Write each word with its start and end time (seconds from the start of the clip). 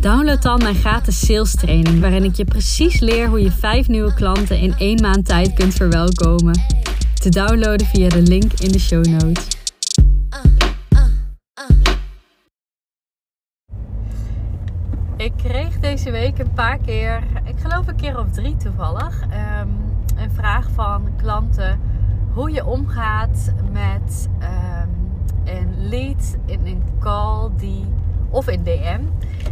download 0.00 0.42
dan 0.42 0.58
mijn 0.58 0.74
gratis 0.74 1.26
sales 1.26 1.54
training, 1.54 2.00
waarin 2.00 2.24
ik 2.24 2.34
je 2.34 2.44
precies 2.44 3.00
leer 3.00 3.28
hoe 3.28 3.42
je 3.42 3.50
vijf 3.50 3.88
nieuwe 3.88 4.14
klanten 4.14 4.58
in 4.58 4.74
één 4.78 5.00
maand 5.00 5.26
tijd 5.26 5.54
kunt 5.54 5.74
verwelkomen. 5.74 6.60
Te 7.14 7.28
downloaden 7.28 7.86
via 7.86 8.08
de 8.08 8.22
link 8.22 8.52
in 8.52 8.72
de 8.72 8.78
show 8.78 9.04
notes. 9.04 9.46
Ik 15.16 15.32
kreeg 15.36 15.78
deze 15.78 16.10
week 16.10 16.38
een 16.38 16.52
paar 16.52 16.78
keer, 16.78 17.22
ik 17.44 17.54
geloof 17.62 17.86
een 17.86 17.96
keer 17.96 18.18
of 18.18 18.30
drie 18.30 18.56
toevallig, 18.56 19.20
ehm, 19.30 19.68
een 20.16 20.30
vraag 20.30 20.68
van 20.74 21.08
klanten 21.16 21.80
hoe 22.32 22.50
je 22.50 22.66
omgaat 22.66 23.52
met 23.72 24.28
ehm, 24.38 24.88
een 25.44 25.88
lead 25.88 26.36
in 26.46 26.66
een 26.66 26.82
call 27.00 27.50
die, 27.56 27.84
of 28.30 28.48
in 28.48 28.62
DM, 28.62 29.00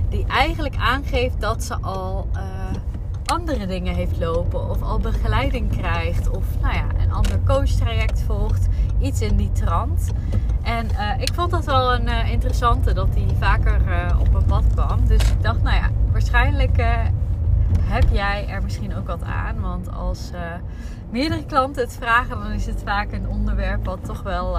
die 0.09 0.27
eigenlijk 0.27 0.77
aangeeft 0.77 1.41
dat 1.41 1.64
ze 1.64 1.77
al 1.80 2.29
eh, 2.32 2.43
andere 3.24 3.66
dingen 3.66 3.95
heeft 3.95 4.18
lopen 4.18 4.70
of 4.70 4.82
al 4.82 4.98
begeleiding 4.98 5.76
krijgt 5.76 6.29
of 6.29 6.45
nou 6.60 6.74
ja, 6.74 6.87
een 7.02 7.12
ander 7.12 7.40
coach 7.46 7.70
traject 7.70 8.23
volgt, 8.23 8.68
iets 9.01 9.20
in 9.20 9.37
die 9.37 9.52
trant. 9.52 10.10
En 10.62 10.90
eh, 10.90 11.20
ik 11.20 11.35
vond 11.35 11.51
dat 11.51 11.65
wel 11.65 11.95
een 11.95 12.07
uh, 12.07 12.32
interessante 12.32 12.93
dat 12.93 13.12
die 13.12 13.29
vaker 13.38 13.80
op 14.20 14.32
mijn 14.32 14.45
pad 14.45 14.65
kwam. 14.74 15.07
Dus 15.07 15.30
ik 15.30 15.42
dacht, 15.42 15.63
nou 15.63 15.76
ja, 15.76 15.90
waarschijnlijk 16.13 16.76
heb 17.82 18.04
jij 18.10 18.46
er 18.48 18.63
misschien 18.63 18.96
ook 18.96 19.07
wat 19.07 19.23
aan. 19.23 19.60
Want 19.60 19.92
als 19.92 20.30
meerdere 21.10 21.45
klanten 21.45 21.82
het 21.82 21.96
vragen, 22.01 22.38
dan 22.38 22.52
is 22.52 22.66
het 22.66 22.82
vaak 22.85 23.13
een 23.13 23.29
onderwerp 23.29 23.85
wat 23.85 24.04
toch 24.04 24.23
wel 24.23 24.59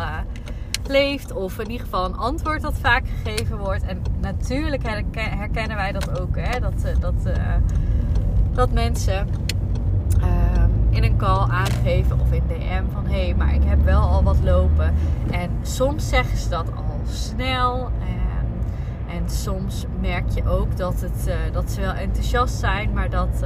leeft. 0.89 1.33
Of 1.33 1.59
in 1.59 1.71
ieder 1.71 1.85
geval 1.85 2.05
een 2.05 2.17
antwoord 2.17 2.61
dat 2.61 2.77
vaak 2.77 3.03
gegeven 3.23 3.57
wordt. 3.57 3.83
En 3.83 4.01
natuurlijk 4.21 4.83
herkennen 5.13 5.75
wij 5.75 5.91
dat 5.91 6.19
ook. 6.19 6.35
Hè? 6.37 6.59
Dat, 6.59 6.83
eh, 6.83 6.99
dat, 6.99 7.13
uh, 7.25 7.33
dat 8.53 8.71
mensen 8.71 9.27
uh, 10.19 10.25
in 10.89 11.03
een 11.03 11.17
call 11.17 11.49
aangeven 11.49 12.19
of 12.19 12.31
in 12.31 12.43
DM 12.47 12.83
van 12.93 13.05
hé, 13.05 13.25
hey, 13.25 13.35
maar 13.35 13.53
ik 13.53 13.63
heb 13.63 13.83
wel 13.83 14.01
al 14.01 14.23
wat 14.23 14.37
lopen. 14.43 14.93
En 15.31 15.49
soms 15.61 16.09
zeggen 16.09 16.37
ze 16.37 16.49
dat 16.49 16.67
al 16.75 16.99
snel. 17.05 17.89
En, 17.99 18.47
en 19.15 19.29
soms 19.29 19.85
merk 19.99 20.29
je 20.29 20.47
ook 20.47 20.77
dat, 20.77 21.01
het, 21.01 21.27
uh, 21.27 21.33
dat 21.51 21.71
ze 21.71 21.81
wel 21.81 21.93
enthousiast 21.93 22.59
zijn, 22.59 22.93
maar 22.93 23.09
dat 23.09 23.43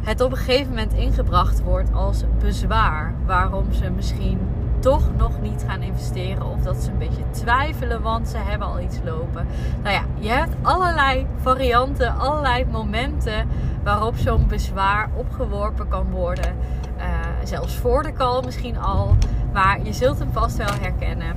het 0.00 0.20
op 0.20 0.30
een 0.30 0.36
gegeven 0.36 0.68
moment 0.68 0.92
ingebracht 0.92 1.62
wordt 1.62 1.92
als 1.92 2.24
bezwaar. 2.40 3.14
Waarom 3.26 3.72
ze 3.72 3.90
misschien 3.90 4.38
toch 4.82 5.16
nog 5.16 5.40
niet 5.40 5.64
gaan 5.68 5.82
investeren. 5.82 6.46
Of 6.46 6.60
dat 6.60 6.76
ze 6.76 6.90
een 6.90 6.98
beetje 6.98 7.30
twijfelen, 7.30 8.02
want 8.02 8.28
ze 8.28 8.36
hebben 8.36 8.68
al 8.68 8.80
iets 8.80 8.98
lopen. 9.04 9.46
Nou 9.82 9.94
ja, 9.94 10.02
je 10.18 10.28
hebt 10.28 10.54
allerlei 10.62 11.26
varianten, 11.40 12.16
allerlei 12.16 12.64
momenten 12.70 13.48
waarop 13.84 14.16
zo'n 14.16 14.46
bezwaar 14.46 15.10
opgeworpen 15.14 15.88
kan 15.88 16.10
worden. 16.10 16.54
Uh, 16.98 17.04
zelfs 17.44 17.74
voor 17.74 18.02
de 18.02 18.12
call 18.12 18.42
misschien 18.44 18.78
al. 18.78 19.16
Maar 19.52 19.82
je 19.82 19.92
zult 19.92 20.18
hem 20.18 20.32
vast 20.32 20.56
wel 20.56 20.74
herkennen. 20.80 21.36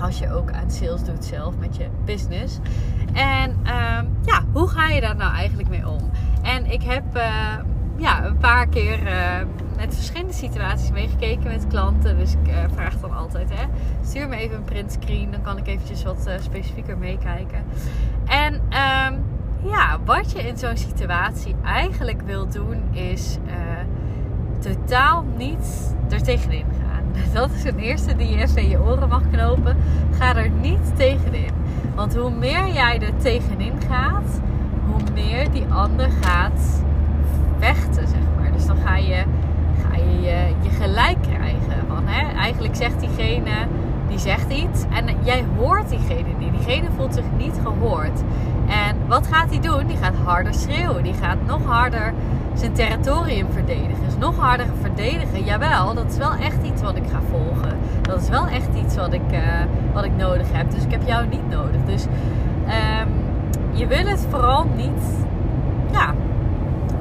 Als 0.00 0.18
je 0.18 0.34
ook 0.34 0.52
aan 0.52 0.70
sales 0.70 1.04
doet 1.04 1.24
zelf 1.24 1.54
met 1.58 1.76
je 1.76 1.86
business. 2.04 2.58
En 3.12 3.56
uh, 3.64 3.70
ja, 4.24 4.42
hoe 4.52 4.68
ga 4.68 4.88
je 4.88 5.00
daar 5.00 5.16
nou 5.16 5.34
eigenlijk 5.34 5.68
mee 5.68 5.88
om? 5.88 6.10
En 6.42 6.66
ik 6.66 6.82
heb 6.82 7.16
uh, 7.16 7.22
ja, 7.96 8.24
een 8.24 8.38
paar 8.38 8.66
keer 8.66 9.02
uh, 9.02 9.10
met 9.84 9.94
verschillende 9.94 10.32
situaties 10.32 10.90
meegekeken 10.90 11.50
met 11.50 11.66
klanten. 11.66 12.18
Dus 12.18 12.32
ik 12.32 12.48
uh, 12.48 12.54
vraag 12.74 13.00
dan 13.00 13.12
altijd, 13.12 13.48
hè, 13.52 13.64
stuur 14.04 14.28
me 14.28 14.36
even 14.36 14.56
een 14.56 14.64
printscreen. 14.64 15.30
Dan 15.30 15.42
kan 15.42 15.58
ik 15.58 15.66
eventjes 15.66 16.02
wat 16.02 16.24
uh, 16.28 16.34
specifieker 16.40 16.98
meekijken. 16.98 17.64
En 18.26 18.54
um, 18.54 19.24
ja, 19.70 19.98
wat 20.04 20.32
je 20.32 20.38
in 20.38 20.58
zo'n 20.58 20.76
situatie 20.76 21.54
eigenlijk 21.64 22.22
wil 22.22 22.48
doen 22.48 22.82
is 22.92 23.38
totaal 24.58 25.24
niet 25.36 25.94
er 26.10 26.22
tegenin 26.22 26.66
gaan. 26.80 27.04
Dat 27.40 27.50
is 27.50 27.64
een 27.64 27.78
eerste 27.78 28.16
die 28.16 28.28
je 28.28 28.36
even 28.36 28.62
in 28.62 28.68
je 28.68 28.80
oren 28.80 29.08
mag 29.08 29.22
knopen. 29.30 29.76
Ga 30.18 30.36
er 30.36 30.50
niet 30.50 30.96
tegenin. 30.96 31.52
Want 31.94 32.16
hoe 32.16 32.30
meer 32.30 32.68
jij 32.68 33.00
er 33.00 33.16
tegenin 33.16 33.74
gaat, 33.88 34.40
hoe 34.86 35.12
meer 35.14 35.50
die 35.50 35.66
ander 35.68 36.10
gaat 36.20 36.82
vechten, 37.58 38.08
zeg 38.08 38.20
maar. 38.36 38.52
Dus 38.52 38.66
dan 38.66 38.76
ga 38.76 38.96
je, 38.96 39.24
je, 40.24 40.70
gelijk 40.80 41.16
krijgen. 41.22 41.86
Van, 41.88 42.06
hè, 42.06 42.32
eigenlijk 42.36 42.76
zegt 42.76 43.00
diegene, 43.00 43.50
die 44.08 44.18
zegt 44.18 44.52
iets 44.52 44.84
en 44.90 45.04
jij 45.22 45.44
hoort 45.56 45.88
diegene 45.88 46.28
niet. 46.38 46.52
Diegene 46.52 46.88
voelt 46.96 47.14
zich 47.14 47.24
niet 47.36 47.60
gehoord. 47.62 48.22
En 48.66 48.96
wat 49.08 49.26
gaat 49.26 49.50
hij 49.50 49.60
doen? 49.60 49.86
Die 49.86 49.96
gaat 49.96 50.14
harder 50.24 50.54
schreeuwen. 50.54 51.02
Die 51.02 51.14
gaat 51.14 51.38
nog 51.46 51.64
harder 51.66 52.12
zijn 52.54 52.72
territorium 52.72 53.46
verdedigen. 53.52 54.04
Dus 54.04 54.16
nog 54.18 54.38
harder 54.38 54.66
verdedigen. 54.80 55.44
Jawel, 55.44 55.94
dat 55.94 56.10
is 56.10 56.16
wel 56.16 56.32
echt 56.32 56.62
iets 56.62 56.82
wat 56.82 56.96
ik 56.96 57.04
ga 57.12 57.20
volgen. 57.30 57.78
Dat 58.02 58.22
is 58.22 58.28
wel 58.28 58.46
echt 58.46 58.68
iets 58.84 58.96
wat 58.96 59.12
ik, 59.12 59.32
uh, 59.32 59.38
wat 59.92 60.04
ik 60.04 60.16
nodig 60.16 60.46
heb. 60.52 60.70
Dus 60.70 60.84
ik 60.84 60.90
heb 60.90 61.02
jou 61.06 61.26
niet 61.26 61.50
nodig. 61.50 61.84
Dus 61.86 62.04
um, 62.04 63.08
je 63.72 63.86
wil 63.86 64.06
het 64.06 64.26
vooral 64.30 64.66
niet 64.76 65.24
ja, 65.92 66.14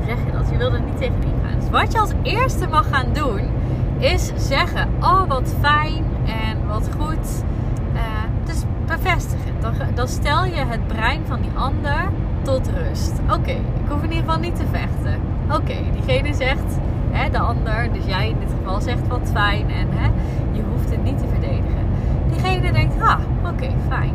zeg 0.05 0.17
je 0.25 0.31
dat? 0.31 0.49
Je 0.51 0.57
wil 0.57 0.73
er 0.73 0.81
niet. 0.81 0.99
Dus 0.99 1.09
wat 1.73 1.91
je 1.91 1.99
als 1.99 2.11
eerste 2.21 2.67
mag 2.67 2.89
gaan 2.89 3.13
doen, 3.13 3.41
is 3.97 4.31
zeggen: 4.35 4.89
Oh, 4.99 5.27
wat 5.27 5.55
fijn 5.61 6.05
en 6.25 6.67
wat 6.67 6.89
goed. 6.99 7.43
Dus 8.45 8.63
bevestigen. 8.85 9.53
Dan, 9.59 9.73
dan 9.95 10.07
stel 10.07 10.45
je 10.45 10.65
het 10.65 10.87
brein 10.87 11.21
van 11.25 11.41
die 11.41 11.51
ander 11.55 12.09
tot 12.41 12.69
rust. 12.69 13.13
Oké, 13.31 13.51
ik 13.51 13.87
hoef 13.89 14.03
in 14.03 14.09
ieder 14.11 14.23
geval 14.25 14.39
niet 14.39 14.55
te 14.55 14.65
vechten. 14.71 15.19
Oké, 15.51 15.75
diegene 15.93 16.33
zegt, 16.33 16.77
hè, 17.11 17.29
de 17.29 17.39
ander, 17.39 17.93
dus 17.93 18.05
jij 18.05 18.29
in 18.29 18.39
dit 18.39 18.53
geval 18.59 18.81
zegt 18.81 19.07
wat 19.07 19.29
fijn 19.33 19.69
en 19.69 19.87
hè, 19.91 20.09
je 20.51 20.61
hoeft 20.71 20.89
het 20.89 21.03
niet 21.03 21.17
te 21.17 21.25
verdedigen. 21.31 21.85
Diegene 22.31 22.71
denkt, 22.71 23.01
ah, 23.01 23.19
oké, 23.51 23.69
fijn. 23.89 24.13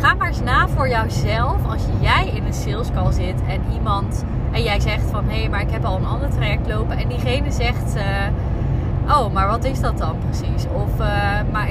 Ga 0.00 0.14
maar 0.14 0.28
eens 0.28 0.40
na 0.40 0.68
voor 0.68 0.88
jouzelf 0.88 1.68
als 1.68 1.82
jij 2.00 2.28
in 2.34 2.44
een 2.44 2.54
sales 2.54 2.92
call 2.94 3.12
zit 3.12 3.34
en 3.48 3.60
iemand 3.72 4.24
en 4.52 4.62
jij 4.62 4.80
zegt 4.80 5.10
van 5.10 5.24
hé, 5.28 5.38
hey, 5.38 5.48
maar 5.48 5.60
ik 5.60 5.70
heb 5.70 5.84
al 5.84 5.96
een 5.96 6.06
ander 6.06 6.30
traject 6.30 6.68
lopen. 6.68 6.98
En 6.98 7.08
diegene 7.08 7.50
zegt. 7.50 7.96
Uh, 7.96 9.16
oh, 9.16 9.32
maar 9.32 9.46
wat 9.46 9.64
is 9.64 9.80
dat 9.80 9.98
dan 9.98 10.16
precies? 10.28 10.64
Of 10.74 11.00
uh, 11.00 11.06
maar 11.52 11.68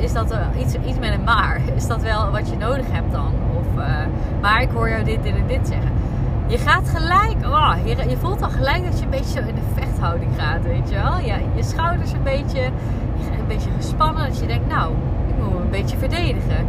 is 0.00 0.12
dat 0.12 0.34
iets, 0.58 0.74
iets 0.74 0.98
met 0.98 1.12
een 1.12 1.24
maar? 1.24 1.60
Is 1.76 1.86
dat 1.86 2.02
wel 2.02 2.30
wat 2.30 2.50
je 2.50 2.56
nodig 2.56 2.86
hebt 2.90 3.12
dan? 3.12 3.32
Of 3.58 3.66
maar 4.40 4.62
ik 4.62 4.68
hoor 4.70 4.88
jou 4.88 5.04
dit, 5.04 5.22
dit 5.22 5.34
en 5.34 5.46
dit 5.46 5.68
zeggen. 5.68 5.90
Je 6.46 6.58
gaat 6.58 6.88
gelijk, 6.88 7.36
oh, 7.44 7.74
je, 7.84 8.08
je 8.08 8.16
voelt 8.16 8.42
al 8.42 8.48
gelijk 8.48 8.84
dat 8.84 8.98
je 8.98 9.04
een 9.04 9.10
beetje 9.10 9.40
zo 9.40 9.48
in 9.48 9.54
de 9.54 9.80
vechthouding 9.80 10.30
gaat, 10.38 10.62
weet 10.62 10.88
je 10.88 10.94
wel? 10.94 11.18
Ja, 11.18 11.36
je 11.54 11.62
schouders 11.62 12.12
een 12.12 12.22
beetje, 12.22 12.60
een 13.38 13.46
beetje 13.48 13.70
gespannen. 13.76 14.28
Dat 14.28 14.38
je 14.38 14.46
denkt, 14.46 14.68
nou, 14.68 14.92
ik 15.28 15.34
moet 15.38 15.60
een 15.60 15.70
beetje 15.70 15.96
verdedigen. 15.96 16.66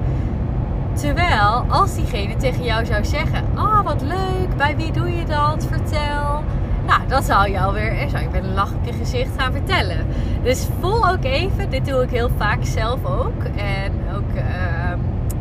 Terwijl 0.94 1.66
als 1.69 1.95
diegene 1.95 2.36
tegen 2.36 2.63
jou 2.63 2.86
zou 2.86 3.06
zeggen: 3.06 3.44
Oh, 3.56 3.81
wat 3.81 4.01
leuk, 4.01 4.57
bij 4.57 4.75
wie 4.75 4.92
doe 4.92 5.18
je 5.18 5.25
dat? 5.25 5.66
Vertel. 5.69 6.44
Nou, 6.86 7.01
dat 7.07 7.24
zou 7.24 7.51
je 7.51 7.60
alweer, 7.60 8.10
zou 8.10 8.24
je 8.24 8.30
met 8.31 8.44
een 8.44 8.54
lach 8.54 8.74
op 8.74 8.86
je 8.86 8.94
gezicht 8.94 9.30
gaan 9.38 9.51
vertellen. 9.51 10.06
Dus 10.44 10.68
voel 10.80 11.10
ook 11.10 11.24
even, 11.24 11.69
dit 11.69 11.86
doe 11.86 12.04
ik 12.04 12.10
heel 12.10 12.30
vaak 12.38 12.66
zelf 12.66 13.06
ook. 13.06 13.44
En 13.56 13.92
ook 14.16 14.36
uh, 14.36 14.42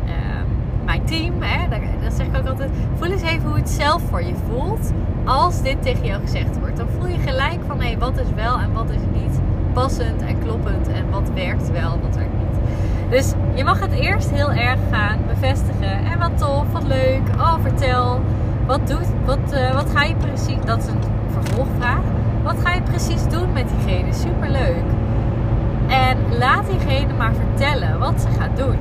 uh, 0.05 0.41
mijn 0.85 1.03
team, 1.05 1.41
hè, 1.41 1.67
dat 2.03 2.13
zeg 2.13 2.27
ik 2.27 2.37
ook 2.37 2.47
altijd. 2.47 2.69
Voel 2.97 3.11
eens 3.11 3.21
even 3.21 3.49
hoe 3.49 3.57
het 3.57 3.69
zelf 3.69 4.01
voor 4.09 4.23
je 4.23 4.33
voelt 4.49 4.91
als 5.25 5.61
dit 5.61 5.81
tegen 5.81 6.05
jou 6.05 6.21
gezegd 6.21 6.59
wordt. 6.59 6.77
Dan 6.77 6.87
voel 6.99 7.07
je 7.07 7.17
gelijk 7.17 7.59
van 7.67 7.81
hé, 7.81 7.97
wat 7.97 8.19
is 8.19 8.33
wel 8.35 8.59
en 8.59 8.73
wat 8.73 8.89
is 8.89 9.21
niet 9.21 9.39
passend 9.73 10.21
en 10.21 10.39
kloppend. 10.39 10.87
En 10.87 11.09
wat 11.09 11.29
werkt 11.33 11.71
wel, 11.71 11.99
wat 12.01 12.15
werkt. 12.15 12.40
Dus 13.11 13.33
je 13.53 13.63
mag 13.63 13.79
het 13.79 13.91
eerst 13.91 14.29
heel 14.29 14.51
erg 14.51 14.79
gaan 14.91 15.17
bevestigen. 15.27 16.05
En 16.11 16.19
wat 16.19 16.37
tof, 16.37 16.71
wat 16.71 16.83
leuk. 16.83 17.21
Oh, 17.37 17.53
vertel. 17.61 18.21
Wat, 18.65 18.87
doet, 18.87 19.07
wat, 19.25 19.53
uh, 19.53 19.73
wat 19.73 19.89
ga 19.93 20.03
je 20.03 20.15
precies... 20.15 20.65
Dat 20.65 20.77
is 20.77 20.87
een 20.87 20.99
vervolgvraag. 21.31 21.99
Wat 22.43 22.55
ga 22.63 22.73
je 22.73 22.81
precies 22.81 23.27
doen 23.27 23.51
met 23.53 23.65
diegene? 23.69 24.13
Superleuk. 24.13 24.83
En 25.87 26.17
laat 26.37 26.65
diegene 26.69 27.13
maar 27.17 27.33
vertellen 27.33 27.99
wat 27.99 28.21
ze 28.21 28.27
gaat 28.39 28.57
doen. 28.57 28.77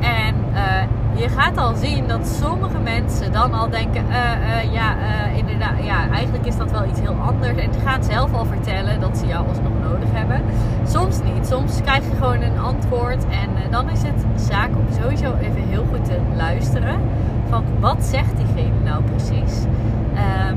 En 0.00 0.34
uh, 0.52 0.82
je 1.16 1.28
gaat 1.28 1.56
al 1.56 1.74
zien 1.74 2.06
dat 2.06 2.26
sommige 2.42 2.78
mensen 2.78 3.32
dan 3.32 3.54
al 3.54 3.70
denken: 3.70 4.04
uh, 4.08 4.14
uh, 4.14 4.72
ja, 4.72 4.96
uh, 4.96 5.38
inderdaad, 5.38 5.84
ja, 5.84 6.08
eigenlijk 6.10 6.46
is 6.46 6.56
dat 6.56 6.70
wel 6.70 6.84
iets 6.84 7.00
heel 7.00 7.16
anders. 7.26 7.56
En 7.56 7.72
ze 7.72 7.80
gaan 7.80 8.04
zelf 8.04 8.34
al 8.34 8.44
vertellen 8.44 9.00
dat 9.00 9.18
ze 9.18 9.26
jou 9.26 9.48
alsnog 9.48 9.72
nodig 9.82 10.08
hebben. 10.12 10.42
Soms 10.86 11.20
niet. 11.22 11.46
Soms 11.46 11.80
krijg 11.80 12.04
je 12.04 12.16
gewoon 12.16 12.40
een 12.42 12.58
antwoord. 12.58 13.24
En 13.24 13.70
dan 13.70 13.90
is 13.90 14.02
het 14.02 14.24
zaak 14.34 14.68
om 14.68 14.86
sowieso 15.02 15.34
even 15.40 15.68
heel 15.68 15.84
goed 15.92 16.04
te 16.04 16.18
luisteren. 16.36 17.00
Van 17.48 17.64
wat 17.80 18.04
zegt 18.04 18.36
diegene 18.36 18.80
nou 18.84 19.02
precies? 19.02 19.64
Ehm, 20.14 20.54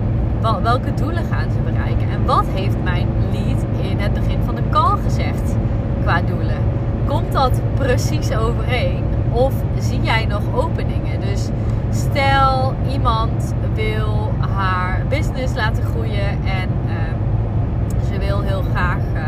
welke 0.63 0.93
doelen 0.93 1.23
gaan 1.23 1.51
ze 1.51 1.71
bereiken? 1.71 2.09
En 2.09 2.25
wat 2.25 2.45
heeft 2.53 2.83
mijn 2.83 3.07
lead 3.31 3.65
in 3.89 3.99
het 3.99 4.13
begin 4.13 4.39
van 4.45 4.55
de 4.55 4.69
call 4.69 4.97
gezegd 5.03 5.55
qua 6.01 6.21
doelen? 6.21 6.57
Komt 7.07 7.31
dat 7.31 7.61
precies 7.75 8.35
overeen? 8.35 9.08
Of 9.31 9.53
zie 9.79 10.01
jij 10.01 10.25
nog 10.25 10.41
openingen? 10.53 11.19
Dus 11.19 11.49
stel 11.89 12.73
iemand 12.91 13.53
wil 13.73 14.31
haar 14.39 15.01
business 15.09 15.55
laten 15.55 15.83
groeien 15.83 16.29
en 16.45 16.69
uh, 16.85 16.91
ze 18.11 18.19
wil 18.19 18.41
heel 18.41 18.61
graag 18.61 18.97
uh, 19.15 19.21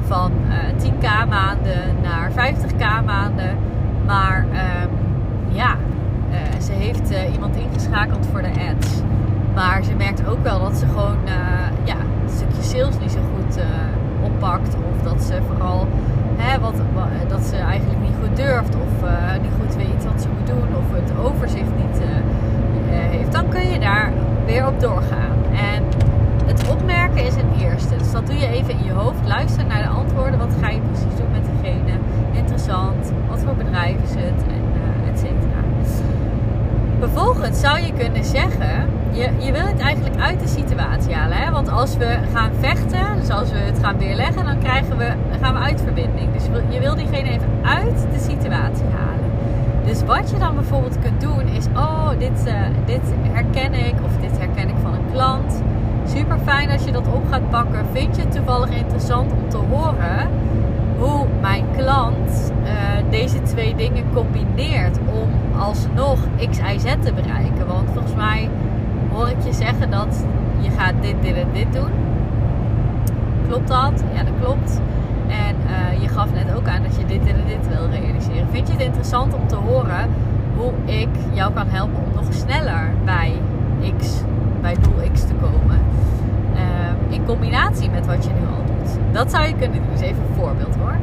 van 0.00 0.32
uh, 0.48 0.68
eh, 0.68 0.92
10k 0.92 1.28
maanden 1.28 1.96
naar 2.02 2.30
50k 2.30 3.04
maanden. 3.04 3.56
Maar 4.06 4.46
ehm, 4.52 4.88
ja, 5.48 5.76
eh, 6.30 6.60
ze 6.60 6.72
heeft 6.72 7.10
iemand 7.32 7.56
ingeschakeld 7.56 8.26
voor 8.32 8.42
de 8.42 8.48
ads. 8.48 8.88
Maar 9.54 9.82
ze 9.82 9.94
merkt 9.94 10.26
ook 10.26 10.42
wel 10.42 10.60
dat 10.60 10.76
ze 10.76 10.86
gewoon 10.86 11.18
ja, 11.84 11.96
een 12.24 12.30
stukje 12.30 12.62
sales 12.62 12.98
niet 12.98 13.10
zo 13.10 13.18
goed 13.34 13.58
oppakt. 14.22 14.76
Of 14.92 15.02
dat 15.02 15.22
ze 15.22 15.38
vooral 15.46 15.88
hè, 16.36 16.57
dat 17.28 17.42
ze 17.44 17.56
eigenlijk 17.56 18.00
niet 18.00 18.16
goed 18.22 18.36
durft 18.36 18.74
of 18.74 19.08
uh, 19.08 19.42
niet 19.42 19.50
goed 19.60 19.76
weet 19.76 20.04
wat 20.04 20.22
ze 20.22 20.28
moet 20.28 20.46
doen 20.46 20.68
of 20.76 20.86
het 20.92 21.12
overzicht 21.26 21.72
niet 21.76 22.00
uh, 22.00 22.06
heeft, 22.90 23.32
dan 23.32 23.48
kun 23.48 23.70
je 23.70 23.78
daar 23.78 24.12
weer 24.46 24.66
op 24.66 24.80
doorgaan. 24.80 25.36
En 25.52 25.82
het 26.46 26.68
opmerken 26.68 27.24
is 27.24 27.34
een 27.34 27.52
eerste. 27.60 27.96
Dus 27.96 28.12
dat 28.12 28.26
doe 28.26 28.36
je 28.36 28.46
even 28.46 28.70
in 28.70 28.84
je 28.84 28.92
hoofd. 28.92 29.26
Luister 29.26 29.66
naar 29.66 29.82
de 29.82 29.88
antwoorden. 29.88 30.38
Wat 30.38 30.54
ga 30.60 30.68
je 30.68 30.80
precies 30.80 31.16
doen 31.16 31.30
met 31.32 31.44
diegene? 31.50 31.92
Interessant. 32.32 33.12
Wat 33.28 33.40
voor 33.44 33.54
bedrijf 33.54 33.96
is 34.02 34.14
het? 34.14 34.42
En 34.56 34.64
uh, 34.82 35.10
et 35.10 35.18
cetera. 35.18 35.60
Vervolgens 37.18 37.60
zou 37.60 37.80
je 37.80 37.92
kunnen 37.92 38.24
zeggen 38.24 38.90
je, 39.10 39.28
je 39.38 39.52
wil 39.52 39.66
het 39.66 39.78
eigenlijk 39.78 40.16
uit 40.20 40.40
de 40.40 40.48
situatie 40.48 41.14
halen. 41.14 41.36
Hè? 41.36 41.50
Want 41.50 41.70
als 41.70 41.96
we 41.96 42.18
gaan 42.32 42.50
vechten, 42.60 43.16
dus 43.20 43.30
als 43.30 43.50
we 43.50 43.56
het 43.56 43.78
gaan 43.82 43.98
weerleggen, 43.98 44.44
dan, 44.44 44.58
krijgen 44.58 44.96
we, 44.96 45.12
gaan 45.40 45.54
we 45.54 45.60
uit 45.60 45.80
verbinding. 45.80 46.32
Dus 46.32 46.42
je 46.68 46.80
wil 46.80 46.94
diegene 46.94 47.28
even 47.28 47.48
uit 47.62 48.06
de 48.12 48.18
situatie 48.18 48.84
halen. 48.96 49.30
Dus 49.84 50.02
wat 50.04 50.30
je 50.30 50.38
dan 50.38 50.54
bijvoorbeeld 50.54 50.98
kunt 50.98 51.20
doen 51.20 51.46
is: 51.46 51.66
Oh, 51.76 52.08
dit, 52.18 52.46
uh, 52.46 52.54
dit 52.84 53.12
herken 53.32 53.74
ik, 53.74 53.94
of 54.04 54.16
dit 54.20 54.38
herken 54.38 54.68
ik 54.68 54.76
van 54.82 54.94
een 54.94 55.12
klant. 55.12 55.62
Super 56.14 56.38
fijn 56.44 56.70
als 56.70 56.84
je 56.84 56.92
dat 56.92 57.06
op 57.06 57.22
gaat 57.30 57.50
pakken. 57.50 57.86
Vind 57.92 58.16
je 58.16 58.22
het 58.22 58.32
toevallig 58.32 58.70
interessant 58.70 59.32
om 59.32 59.48
te 59.48 59.56
horen 59.56 60.28
hoe 60.98 61.26
mijn 61.40 61.64
klant 61.76 62.52
deze 63.10 63.42
twee 63.42 63.74
dingen 63.74 64.04
combineert 64.14 64.98
om 64.98 65.60
alsnog 65.60 66.18
X, 66.50 66.58
Y, 66.58 66.78
Z 66.78 66.84
te 66.84 67.12
bereiken? 67.12 67.66
Want 67.66 67.88
volgens 67.92 68.14
mij 68.14 68.48
hoor 69.12 69.28
ik 69.28 69.44
je 69.44 69.52
zeggen 69.52 69.90
dat 69.90 70.24
je 70.60 70.70
gaat 70.70 70.94
dit, 71.00 71.14
dit 71.22 71.36
en 71.36 71.48
dit 71.52 71.72
doen. 71.72 71.90
Klopt 73.48 73.68
dat? 73.68 74.04
Ja, 74.14 74.22
dat 74.22 74.32
klopt. 74.40 74.80
En 75.28 75.56
uh, 75.66 76.02
je 76.02 76.08
gaf 76.08 76.32
net 76.32 76.56
ook 76.56 76.68
aan 76.68 76.82
dat 76.82 76.96
je 76.96 77.06
dit 77.06 77.20
en 77.20 77.36
dit 77.46 77.68
wil 77.68 77.88
realiseren. 78.00 78.48
Vind 78.50 78.66
je 78.66 78.72
het 78.72 78.82
interessant 78.82 79.34
om 79.34 79.46
te 79.46 79.56
horen 79.56 80.08
hoe 80.56 80.72
ik 80.84 81.08
jou 81.32 81.52
kan 81.52 81.66
helpen 81.68 81.96
om 81.96 82.14
nog 82.14 82.32
sneller 82.34 82.92
bij 83.04 83.32
X, 83.98 84.22
bij 84.60 84.74
doel 84.80 85.10
X 85.12 85.20
te 85.20 85.34
komen? 85.40 85.78
Uh, 86.54 87.14
in 87.14 87.24
combinatie 87.24 87.90
met 87.90 88.06
wat 88.06 88.24
je 88.24 88.30
nu 88.30 88.46
al 88.46 88.64
doet. 88.66 88.98
Dat 89.12 89.30
zou 89.30 89.46
je 89.46 89.54
kunnen 89.54 89.76
doen. 89.78 89.90
Dus 89.92 90.00
even 90.00 90.22
een 90.28 90.34
voorbeeld 90.34 90.74
hoor 90.76 90.96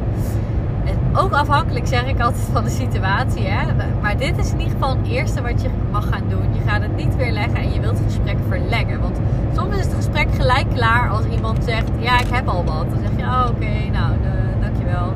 ook 1.14 1.32
afhankelijk 1.32 1.86
zeg 1.86 2.06
ik 2.06 2.20
altijd 2.20 2.48
van 2.52 2.64
de 2.64 2.70
situatie. 2.70 3.46
Hè? 3.46 3.72
Maar 4.02 4.16
dit 4.16 4.38
is 4.38 4.52
in 4.52 4.58
ieder 4.58 4.72
geval 4.72 4.96
het 4.96 5.06
eerste 5.06 5.42
wat 5.42 5.62
je 5.62 5.68
mag 5.90 6.08
gaan 6.08 6.28
doen. 6.28 6.54
Je 6.54 6.60
gaat 6.66 6.82
het 6.82 6.96
niet 6.96 7.16
weer 7.16 7.32
leggen 7.32 7.56
en 7.56 7.72
je 7.72 7.80
wilt 7.80 7.98
het 7.98 8.06
gesprek 8.06 8.36
verlengen. 8.48 9.00
Want 9.00 9.18
soms 9.54 9.76
is 9.76 9.84
het 9.84 9.94
gesprek 9.94 10.28
gelijk 10.34 10.66
klaar 10.74 11.10
als 11.10 11.24
iemand 11.24 11.64
zegt: 11.64 11.90
Ja, 11.98 12.20
ik 12.20 12.28
heb 12.30 12.48
al 12.48 12.64
wat. 12.64 12.90
Dan 12.90 13.00
zeg 13.00 13.10
je: 13.16 13.22
Oh, 13.22 13.46
oké, 13.50 13.90
nou, 13.92 14.12
de, 14.22 14.60
dankjewel. 14.60 15.12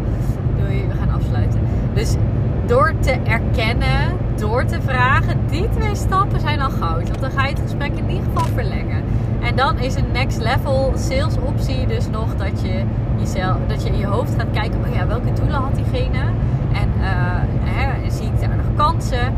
Doei, 0.59 0.87
we 0.87 0.95
gaan 0.99 1.11
afsluiten. 1.11 1.61
Dus 1.95 2.15
door 2.67 2.93
te 3.01 3.11
erkennen, 3.11 4.17
door 4.37 4.65
te 4.65 4.81
vragen, 4.81 5.39
die 5.51 5.69
twee 5.69 5.95
stappen 5.95 6.41
zijn 6.41 6.61
al 6.61 6.71
goud. 6.71 7.09
Want 7.09 7.21
dan 7.21 7.31
ga 7.31 7.43
je 7.43 7.51
het 7.51 7.61
gesprek 7.63 7.93
in 7.95 8.11
ieder 8.11 8.25
geval 8.25 8.53
verlengen. 8.55 9.03
En 9.41 9.57
dan 9.57 9.79
is 9.79 9.95
een 9.95 10.13
next 10.13 10.39
level 10.39 10.93
sales 10.97 11.35
optie 11.45 11.87
dus 11.87 12.09
nog 12.09 12.37
dat 12.37 12.63
je 12.63 12.83
dat 13.67 13.83
je 13.83 13.89
in 13.89 13.99
je 13.99 14.07
hoofd 14.07 14.35
gaat 14.39 14.51
kijken, 14.53 14.81
oh 14.89 14.95
ja, 14.95 15.07
welke 15.07 15.33
doelen 15.33 15.61
had 15.61 15.75
diegene? 15.75 16.19
En 16.73 16.89
uh, 17.01 17.07
hè, 17.65 18.11
zie 18.11 18.27
ik 18.27 18.41
daar 18.41 18.57
nog 18.57 18.75
kansen? 18.77 19.35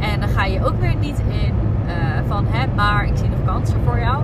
En 0.00 0.20
dan 0.20 0.28
ga 0.28 0.44
je 0.44 0.64
ook 0.64 0.80
weer 0.80 0.96
niet 1.00 1.18
in 1.18 1.54
uh, 1.86 1.92
van, 2.26 2.44
hè, 2.48 2.66
maar 2.74 3.06
ik 3.06 3.16
zie 3.16 3.28
nog 3.28 3.44
kansen 3.44 3.76
voor 3.84 3.98
jou. 3.98 4.22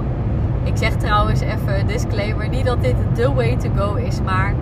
Ik 0.63 0.77
zeg 0.77 0.93
trouwens 0.93 1.41
even 1.41 1.87
disclaimer, 1.87 2.49
niet 2.49 2.65
dat 2.65 2.83
dit 2.83 2.95
the 3.15 3.35
way 3.35 3.57
to 3.57 3.69
go 3.77 3.95
is, 3.95 4.21
maar 4.23 4.55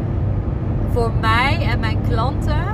voor 0.91 1.11
mij 1.21 1.67
en 1.71 1.81
mijn 1.81 1.99
klanten 2.09 2.65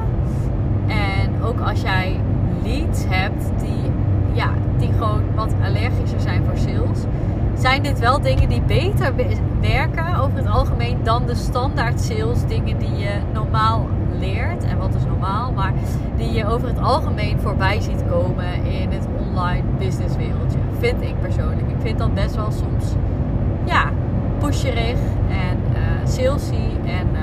en 0.86 1.42
ook 1.42 1.60
als 1.60 1.80
jij 1.80 2.20
leads 2.62 3.04
hebt 3.08 3.44
die, 3.60 3.90
ja, 4.32 4.48
die 4.78 4.90
gewoon 4.92 5.22
wat 5.34 5.52
allergischer 5.64 6.20
zijn 6.20 6.42
voor 6.44 6.56
sales, 6.56 7.00
zijn 7.60 7.82
dit 7.82 7.98
wel 7.98 8.20
dingen 8.20 8.48
die 8.48 8.60
beter 8.60 9.12
werken 9.60 10.16
over 10.16 10.36
het 10.36 10.48
algemeen 10.48 10.98
dan 11.02 11.26
de 11.26 11.34
standaard 11.34 12.00
sales 12.00 12.46
dingen 12.46 12.78
die 12.78 12.96
je 12.96 13.18
normaal 13.32 13.86
leert. 14.18 14.64
En 14.64 14.78
wat 14.78 14.94
is 14.94 15.04
normaal, 15.04 15.52
maar 15.52 15.72
die 16.16 16.32
je 16.32 16.46
over 16.46 16.68
het 16.68 16.80
algemeen 16.80 17.40
voorbij 17.40 17.80
ziet 17.80 18.04
komen 18.10 18.64
in 18.64 18.90
het 18.90 19.06
online 19.28 19.62
business 19.78 20.16
wereldje. 20.16 20.58
Vind 20.78 21.02
ik 21.02 21.20
persoonlijk. 21.20 21.68
Ik 21.68 21.80
vind 21.80 21.98
dat 21.98 22.14
best 22.14 22.34
wel 22.34 22.50
soms 22.50 22.84
ja, 23.64 23.90
pusherig 24.38 24.98
en 25.28 25.58
uh, 25.72 26.06
salesy 26.06 26.68
en 26.84 27.08
uh, 27.12 27.20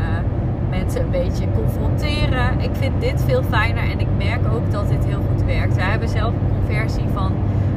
mensen 0.69 1.01
een 1.01 1.12
beetje 1.12 1.45
confronteren. 1.56 2.60
Ik 2.60 2.72
vind 2.72 3.01
dit 3.01 3.24
veel 3.28 3.44
fijner 3.44 3.83
en 3.83 4.00
ik 4.00 4.07
merk 4.18 4.42
ook 4.54 4.72
dat 4.72 4.89
dit 4.89 5.06
heel 5.06 5.22
goed 5.31 5.44
werkt. 5.45 5.75
Wij 5.75 5.86
hebben 5.86 6.10
zelf 6.10 6.33
een 6.33 6.57
conversie 6.57 7.07
van 7.14 7.31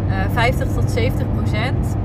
uh, 0.08 0.24
eh, 0.24 0.30
50 0.30 0.68
tot 0.68 0.90
70 0.90 1.26
procent. 1.32 1.96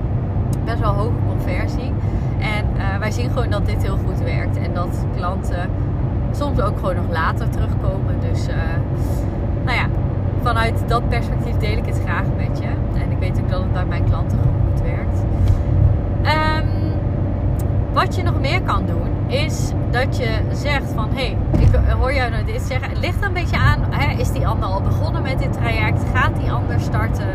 Best 0.69 0.81
wel 0.81 0.93
hoge 0.93 1.15
conversie. 1.27 1.91
En 2.39 2.65
uh, 2.77 2.97
wij 2.99 3.11
zien 3.11 3.29
gewoon 3.29 3.49
dat 3.49 3.65
dit 3.65 3.81
heel 3.81 3.97
goed 4.05 4.19
werkt. 4.19 4.57
En 4.57 4.73
dat 4.73 5.05
klanten 5.15 5.69
soms 6.31 6.61
ook 6.61 6.77
gewoon 6.79 6.95
nog 6.95 7.09
later 7.11 7.49
terugkomen. 7.49 8.19
Dus 8.19 8.47
uh, 8.47 8.55
nou 9.65 9.77
ja, 9.77 9.85
vanuit 10.41 10.83
dat 10.87 11.09
perspectief 11.09 11.57
deel 11.57 11.77
ik 11.77 11.85
het 11.85 11.99
graag 12.05 12.25
met 12.37 12.59
je. 12.59 12.67
En 12.99 13.11
ik 13.11 13.17
weet 13.19 13.39
ook 13.41 13.49
dat 13.49 13.59
het 13.59 13.73
bij 13.73 13.85
mijn 13.85 14.03
klanten 14.03 14.37
gewoon 14.37 14.61
goed 14.71 14.81
werkt. 14.81 15.19
Um, 16.23 16.91
wat 17.93 18.15
je 18.15 18.23
nog 18.23 18.39
meer 18.39 18.61
kan 18.61 18.85
doen, 18.85 19.09
is 19.27 19.71
dat 19.91 20.17
je 20.17 20.39
zegt 20.51 20.91
van... 20.95 21.09
Hé, 21.13 21.15
hey, 21.15 21.37
ik 21.59 21.75
hoor 21.99 22.13
jou 22.13 22.31
nou 22.31 22.45
dit 22.45 22.61
zeggen. 22.61 22.89
Het 22.89 22.99
ligt 22.99 23.21
er 23.21 23.27
een 23.27 23.33
beetje 23.33 23.57
aan, 23.57 23.79
hè, 23.89 24.17
is 24.17 24.31
die 24.31 24.47
ander 24.47 24.69
al 24.69 24.81
begonnen 24.81 25.21
met 25.21 25.39
dit 25.39 25.53
traject? 25.53 26.03
Gaat 26.13 26.35
die 26.39 26.51
ander 26.51 26.79
starten? 26.79 27.29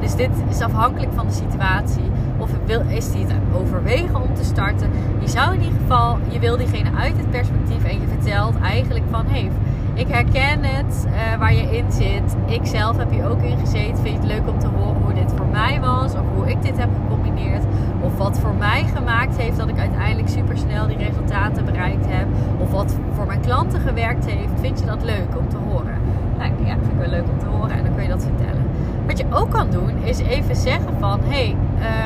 Dus 0.00 0.14
dit 0.14 0.30
is 0.48 0.60
afhankelijk 0.60 1.12
van 1.14 1.26
de 1.26 1.32
situatie. 1.32 2.10
Of 2.50 2.66
wil, 2.66 2.82
is 2.88 3.12
die 3.12 3.26
het 3.26 3.34
overwegen 3.54 4.22
om 4.22 4.34
te 4.34 4.44
starten? 4.44 4.90
Je 5.18 5.28
zou 5.28 5.54
in 5.54 5.62
ieder 5.62 5.78
geval, 5.80 6.18
je 6.28 6.38
wil 6.38 6.56
diegene 6.56 6.90
uit 6.98 7.16
het 7.16 7.30
perspectief 7.30 7.84
en 7.84 8.00
je 8.00 8.06
vertelt 8.06 8.58
eigenlijk 8.60 9.04
van... 9.10 9.26
Hey, 9.26 9.50
ik 9.94 10.08
herken 10.08 10.64
het 10.64 11.06
uh, 11.06 11.38
waar 11.38 11.54
je 11.54 11.76
in 11.76 11.92
zit. 11.92 12.36
Ik 12.46 12.66
zelf 12.66 12.96
heb 12.96 13.10
hier 13.10 13.28
ook 13.28 13.42
in 13.42 13.58
gezeten. 13.58 13.96
Vind 13.96 14.14
je 14.14 14.20
het 14.20 14.24
leuk 14.24 14.48
om 14.48 14.58
te 14.58 14.66
horen 14.66 15.02
hoe 15.02 15.14
dit 15.14 15.32
voor 15.36 15.46
mij 15.46 15.80
was? 15.80 16.12
Of 16.12 16.24
hoe 16.34 16.50
ik 16.50 16.62
dit 16.62 16.78
heb 16.78 16.88
gecombineerd? 17.02 17.64
Of 18.00 18.16
wat 18.16 18.38
voor 18.38 18.54
mij 18.54 18.84
gemaakt 18.94 19.36
heeft 19.36 19.56
dat 19.56 19.68
ik 19.68 19.78
uiteindelijk 19.78 20.28
super 20.28 20.58
snel 20.58 20.86
die 20.86 20.96
resultaten 20.96 21.64
bereikt 21.64 22.06
heb? 22.08 22.26
Of 22.58 22.70
wat 22.70 22.96
voor 23.12 23.26
mijn 23.26 23.40
klanten 23.40 23.80
gewerkt 23.80 24.26
heeft? 24.26 24.52
Vind 24.60 24.78
je 24.78 24.86
dat 24.86 25.02
leuk 25.02 25.38
om 25.38 25.48
te 25.48 25.56
horen? 25.56 25.94
Nou 26.38 26.50
ja, 26.64 26.76
vind 26.80 26.92
ik 26.92 26.98
wel 26.98 27.08
leuk 27.08 27.28
om 27.32 27.38
te 27.38 27.46
horen 27.46 27.70
en 27.70 27.84
dan 27.84 27.94
kun 27.94 28.02
je 28.02 28.08
dat 28.08 28.22
vertellen. 28.22 28.62
Wat 29.06 29.18
je 29.18 29.24
ook 29.30 29.50
kan 29.50 29.70
doen 29.70 29.92
is 30.04 30.18
even 30.18 30.56
zeggen 30.56 30.98
van... 30.98 31.20
Hey, 31.22 31.56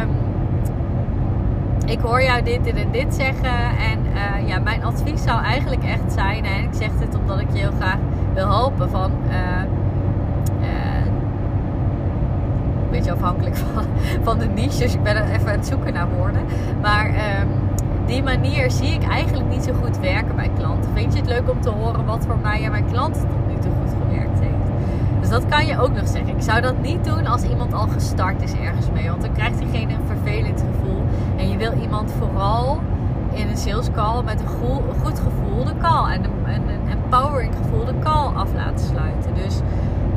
um, 0.03 0.22
ik 1.87 2.01
hoor 2.01 2.23
jou 2.23 2.43
dit, 2.43 2.65
dit 2.65 2.75
en 2.75 2.91
dit 2.91 3.15
zeggen. 3.15 3.77
En 3.79 3.99
uh, 4.15 4.49
ja, 4.49 4.59
mijn 4.59 4.85
advies 4.85 5.23
zou 5.23 5.43
eigenlijk 5.43 5.85
echt 5.85 6.13
zijn, 6.13 6.45
en 6.45 6.63
ik 6.63 6.73
zeg 6.73 6.91
dit 6.99 7.15
omdat 7.15 7.41
ik 7.41 7.47
je 7.53 7.59
heel 7.59 7.73
graag 7.81 7.99
wil 8.35 8.47
helpen 8.47 8.91
van. 8.91 9.11
Uh, 9.29 9.37
uh, 10.61 11.07
een 12.85 12.99
beetje 12.99 13.13
afhankelijk 13.13 13.57
van, 13.75 13.85
van 14.23 14.39
de 14.39 14.47
niche, 14.47 14.79
dus 14.79 14.95
ik 14.95 15.03
ben 15.03 15.17
even 15.17 15.49
aan 15.49 15.59
het 15.59 15.67
zoeken 15.67 15.93
naar 15.93 16.09
woorden. 16.17 16.43
Maar 16.83 17.07
um, 17.07 17.49
die 18.07 18.23
manier 18.23 18.71
zie 18.71 18.95
ik 18.95 19.03
eigenlijk 19.03 19.49
niet 19.49 19.65
zo 19.65 19.73
goed 19.73 19.99
werken 19.99 20.37
bij 20.37 20.51
klanten. 20.59 20.91
Vind 20.95 21.13
je 21.13 21.19
het 21.19 21.29
leuk 21.29 21.51
om 21.51 21.61
te 21.61 21.71
horen 21.71 22.05
wat 22.05 22.25
voor 22.27 22.39
mij 22.43 22.65
en 22.65 22.71
mijn 22.71 22.87
klanten 22.91 23.21
tot 23.21 23.49
nu 23.49 23.55
toe 23.61 23.73
goed 23.81 23.95
gewerkt 24.03 24.32
dat 25.33 25.47
kan 25.49 25.67
je 25.67 25.81
ook 25.81 25.93
nog 25.93 26.09
zeggen. 26.09 26.37
Ik 26.37 26.43
zou 26.43 26.61
dat 26.61 26.83
niet 26.83 27.05
doen 27.05 27.27
als 27.27 27.43
iemand 27.43 27.73
al 27.73 27.87
gestart 27.87 28.43
is 28.43 28.53
ergens 28.53 28.91
mee. 28.91 29.09
Want 29.09 29.23
dan 29.23 29.33
krijgt 29.33 29.59
diegene 29.59 29.93
een 29.93 30.07
vervelend 30.07 30.61
gevoel. 30.61 31.03
En 31.37 31.49
je 31.49 31.57
wil 31.57 31.73
iemand 31.83 32.13
vooral 32.19 32.81
in 33.33 33.49
een 33.49 33.57
sales 33.57 33.91
call 33.91 34.23
met 34.23 34.41
een 34.41 34.49
goed 35.03 35.19
gevoel 35.19 35.65
de 35.65 35.73
call. 35.81 36.13
En 36.13 36.25
een, 36.25 36.63
empowering 36.91 37.55
gevoel 37.63 37.85
de 37.85 37.99
call 37.99 38.35
af 38.35 38.49
laten 38.55 38.87
sluiten. 38.87 39.35
Dus, 39.35 39.61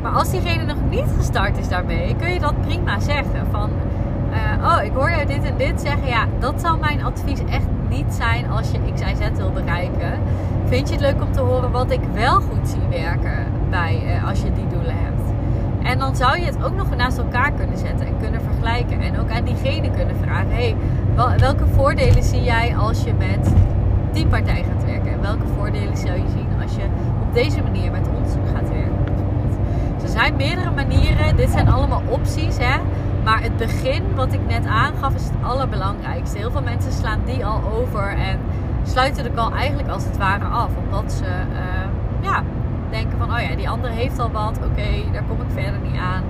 maar 0.02 0.12
als 0.12 0.30
diegene 0.30 0.64
nog 0.64 0.76
niet 0.90 1.08
gestart 1.16 1.58
is 1.58 1.68
daarmee, 1.68 2.16
kun 2.16 2.32
je 2.32 2.40
dat 2.40 2.60
prima 2.60 3.00
zeggen. 3.00 3.46
Van, 3.50 3.70
uh, 4.30 4.66
oh, 4.66 4.84
ik 4.84 4.92
hoor 4.92 5.10
jou 5.10 5.26
dit 5.26 5.44
en 5.44 5.56
dit 5.56 5.80
zeggen. 5.80 6.06
Ja, 6.06 6.26
dat 6.38 6.60
zou 6.60 6.78
mijn 6.78 7.04
advies 7.04 7.40
echt 7.50 7.66
niet 7.88 8.14
zijn 8.14 8.50
als 8.50 8.70
je 8.70 8.92
X, 8.94 9.00
Y, 9.00 9.14
Z 9.14 9.36
wil 9.36 9.52
bereiken. 9.52 10.12
Vind 10.64 10.88
je 10.88 10.94
het 10.94 11.02
leuk 11.02 11.22
om 11.22 11.32
te 11.32 11.40
horen 11.40 11.70
wat 11.70 11.90
ik 11.90 12.00
wel 12.12 12.40
goed 12.40 12.68
zie 12.68 13.00
werken 13.00 13.46
bij 13.70 14.02
uh, 14.04 14.28
als 14.28 14.42
je 14.42 14.52
die? 14.52 14.66
En 14.75 14.75
zou 16.16 16.38
je 16.38 16.44
het 16.44 16.64
ook 16.64 16.74
nog 16.74 16.96
naast 16.96 17.18
elkaar 17.18 17.52
kunnen 17.52 17.78
zetten 17.78 18.06
en 18.06 18.16
kunnen 18.20 18.40
vergelijken. 18.40 19.00
En 19.00 19.18
ook 19.20 19.30
aan 19.30 19.44
diegene 19.44 19.90
kunnen 19.90 20.16
vragen: 20.22 20.50
hey, 20.50 20.76
welke 21.38 21.66
voordelen 21.66 22.22
zie 22.22 22.42
jij 22.42 22.76
als 22.76 23.04
je 23.04 23.14
met 23.14 23.52
die 24.12 24.26
partij 24.26 24.64
gaat 24.64 24.84
werken? 24.84 25.12
En 25.12 25.20
welke 25.20 25.46
voordelen 25.56 25.96
zou 25.96 26.12
je 26.12 26.28
zien 26.28 26.62
als 26.62 26.74
je 26.74 26.82
op 27.22 27.34
deze 27.34 27.62
manier 27.62 27.90
met 27.90 28.08
ons 28.16 28.32
gaat 28.54 28.68
werken? 28.68 29.04
Dus 29.94 30.02
er 30.02 30.08
zijn 30.08 30.36
meerdere 30.36 30.70
manieren. 30.70 31.36
Dit 31.36 31.50
zijn 31.50 31.68
allemaal 31.68 32.02
opties. 32.08 32.56
Hè? 32.58 32.80
Maar 33.24 33.42
het 33.42 33.56
begin, 33.56 34.02
wat 34.14 34.32
ik 34.32 34.40
net 34.48 34.66
aangaf, 34.66 35.14
is 35.14 35.24
het 35.24 35.42
allerbelangrijkste. 35.42 36.38
Heel 36.38 36.50
veel 36.50 36.62
mensen 36.62 36.92
slaan 36.92 37.20
die 37.24 37.46
al 37.46 37.60
over 37.80 38.08
en 38.08 38.38
sluiten 38.82 39.22
de 39.22 39.32
call 39.32 39.52
eigenlijk 39.52 39.88
als 39.88 40.04
het 40.04 40.16
ware 40.16 40.44
af. 40.44 40.70
Omdat 40.84 41.12
ze 41.12 41.24
uh, 41.24 42.20
ja, 42.20 42.42
denken 42.96 43.18
van, 43.18 43.32
oh 43.34 43.40
ja, 43.40 43.56
die 43.56 43.68
andere 43.68 43.92
heeft 43.92 44.18
al 44.18 44.30
wat. 44.30 44.58
Oké, 44.64 45.12
daar 45.12 45.22
kom 45.28 45.40
ik 45.40 45.62
verder 45.62 45.80
niet 45.80 46.00
aan. 46.00 46.22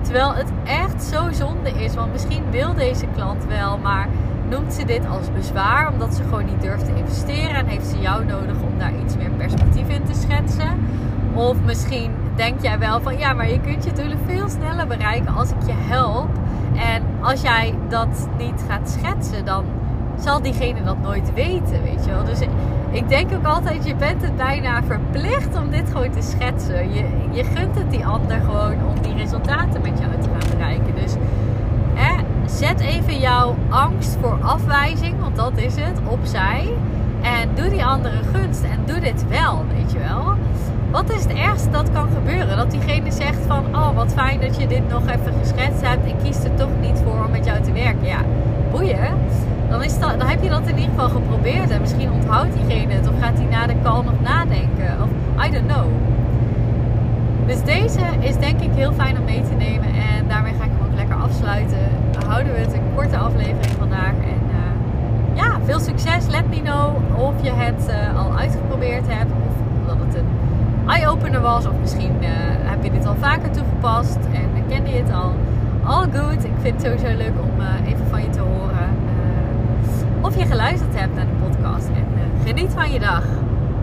Terwijl 0.00 0.34
het 0.34 0.50
echt 0.64 1.02
zo 1.02 1.32
zonde 1.32 1.70
is. 1.70 1.94
Want 1.94 2.12
misschien 2.12 2.50
wil 2.50 2.74
deze 2.74 3.06
klant 3.14 3.46
wel, 3.46 3.78
maar 3.78 4.08
noemt 4.48 4.72
ze 4.72 4.84
dit 4.84 5.06
als 5.06 5.32
bezwaar. 5.32 5.92
Omdat 5.92 6.14
ze 6.14 6.22
gewoon 6.22 6.44
niet 6.44 6.62
durft 6.62 6.84
te 6.84 6.94
investeren. 6.94 7.54
En 7.54 7.66
heeft 7.66 7.86
ze 7.86 8.00
jou 8.00 8.24
nodig 8.24 8.56
om 8.62 8.78
daar 8.78 8.92
iets 9.04 9.16
meer 9.16 9.30
perspectief 9.30 9.88
in 9.88 10.04
te 10.04 10.14
schetsen. 10.14 10.86
Of 11.34 11.56
misschien 11.64 12.10
denk 12.34 12.60
jij 12.62 12.78
wel 12.78 13.00
van 13.00 13.18
ja, 13.18 13.32
maar 13.32 13.50
je 13.50 13.60
kunt 13.60 13.84
je 13.84 13.92
doelen 13.92 14.18
veel 14.26 14.48
sneller 14.48 14.86
bereiken 14.86 15.34
als 15.34 15.50
ik 15.50 15.66
je 15.66 15.74
help. 15.76 16.28
En 16.76 17.02
als 17.20 17.40
jij 17.40 17.74
dat 17.88 18.28
niet 18.38 18.64
gaat 18.68 18.90
schetsen, 18.90 19.44
dan 19.44 19.64
zal 20.18 20.42
diegene 20.42 20.82
dat 20.82 21.00
nooit 21.02 21.34
weten, 21.34 21.82
weet 21.82 22.04
je 22.04 22.10
wel. 22.10 22.24
Dus 22.24 22.40
ik 22.90 23.08
denk 23.08 23.32
ook 23.32 23.46
altijd, 23.46 23.86
je 23.86 23.94
bent 23.94 24.22
het 24.22 24.36
bijna 24.36 24.82
verplicht 24.82 25.56
om 25.56 25.70
dit 25.70 25.90
gewoon 25.92 26.10
te 26.10 26.22
schetsen. 26.22 26.94
Je, 26.94 27.04
je 27.30 27.44
gunt 27.44 27.74
het 27.74 27.90
die 27.90 28.06
ander 28.06 28.40
gewoon 28.40 28.76
om 28.88 29.02
die 29.02 29.14
resultaten 29.14 29.80
met 29.82 29.98
jou 29.98 30.10
te 30.20 30.28
gaan 30.28 30.56
bereiken. 30.56 30.94
Dus 31.02 31.14
hè, 31.94 32.14
zet 32.46 32.80
even 32.80 33.18
jouw 33.18 33.54
angst 33.68 34.16
voor 34.20 34.38
afwijzing, 34.42 35.20
want 35.20 35.36
dat 35.36 35.52
is 35.54 35.76
het, 35.76 36.00
opzij. 36.04 36.68
En 37.22 37.48
doe 37.54 37.68
die 37.68 37.84
andere 37.84 38.16
gunst 38.32 38.62
en 38.62 38.78
doe 38.84 39.00
dit 39.00 39.28
wel, 39.28 39.64
weet 39.76 39.92
je 39.92 39.98
wel. 39.98 40.34
Wat 40.90 41.10
is 41.10 41.22
het 41.22 41.32
ergste 41.32 41.70
dat 41.70 41.92
kan 41.92 42.08
gebeuren? 42.14 42.56
Dat 42.56 42.70
diegene 42.70 43.12
zegt 43.12 43.46
van, 43.46 43.64
oh 43.76 43.94
wat 43.94 44.12
fijn 44.12 44.40
dat 44.40 44.60
je 44.60 44.66
dit 44.66 44.88
nog 44.88 45.02
even 45.02 45.32
geschetst 45.40 45.86
hebt. 45.86 46.06
Ik 46.06 46.14
kies 46.22 46.44
er 46.44 46.54
toch 46.54 46.70
niet 46.80 47.02
voor 47.04 47.24
om 47.24 47.30
met 47.30 47.44
jou 47.44 47.60
te 47.60 47.72
werken. 47.72 48.06
Ja, 48.06 48.18
boeien. 48.70 49.14
Dan, 49.68 49.82
is 49.82 49.98
dat, 49.98 50.18
dan 50.18 50.28
heb 50.28 50.42
je 50.42 50.48
dat 50.48 50.60
in 50.60 50.78
ieder 50.78 50.90
geval 50.90 51.08
geprobeerd. 51.08 51.70
En 51.70 51.80
misschien 51.80 52.12
onthoudt 52.12 52.52
diegene 52.52 52.92
het. 52.92 53.08
Of 53.08 53.14
gaat 53.20 53.38
hij 53.38 53.46
na 53.46 53.66
de 53.66 53.74
nog 53.82 54.20
nadenken. 54.22 55.02
Of 55.02 55.46
I 55.46 55.50
don't 55.50 55.66
know. 55.66 55.86
Dus 57.46 57.62
deze 57.62 58.00
is 58.20 58.36
denk 58.36 58.60
ik 58.60 58.70
heel 58.74 58.92
fijn 58.92 59.18
om 59.18 59.24
mee 59.24 59.42
te 59.42 59.54
nemen. 59.54 59.88
En 59.88 60.28
daarmee 60.28 60.52
ga 60.58 60.64
ik 60.64 60.70
hem 60.76 60.90
ook 60.90 60.96
lekker 60.96 61.16
afsluiten. 61.16 61.78
Houden 62.26 62.52
we 62.52 62.58
het 62.58 62.72
een 62.72 62.94
korte 62.94 63.16
aflevering 63.16 63.74
vandaag. 63.78 64.12
En 64.34 64.42
uh, 64.50 65.36
ja, 65.36 65.58
veel 65.64 65.80
succes. 65.80 66.26
Let 66.26 66.48
me 66.48 66.60
know 66.62 66.94
of 67.16 67.34
je 67.42 67.50
het 67.50 67.88
uh, 67.88 68.18
al 68.24 68.36
uitgeprobeerd 68.36 69.04
hebt. 69.08 69.30
Of 69.30 69.54
dat 69.86 69.96
het 70.06 70.14
een 70.14 70.28
eye-opener 70.88 71.40
was. 71.40 71.66
Of 71.66 71.72
misschien 71.80 72.12
uh, 72.20 72.28
heb 72.62 72.84
je 72.84 72.90
dit 72.90 73.06
al 73.06 73.16
vaker 73.20 73.50
toegepast 73.50 74.18
en 74.32 74.64
kende 74.68 74.90
je 74.90 74.96
het 74.96 75.12
al. 75.12 75.32
All 75.84 76.06
good. 76.12 76.44
Ik 76.44 76.52
vind 76.60 76.82
het 76.82 76.84
sowieso 76.84 77.16
leuk 77.16 77.34
om 77.42 77.50
even 77.86 78.06
van 78.10 78.22
je 78.22 78.30
te 78.30 78.40
horen. 78.40 78.57
Of 80.28 80.36
je 80.36 80.46
geluisterd 80.46 80.94
hebt 80.94 81.14
naar 81.14 81.26
de 81.26 81.32
podcast. 81.48 81.86
En 81.86 82.06
geniet 82.44 82.72
van 82.72 82.92
je 82.92 82.98
dag. 82.98 83.24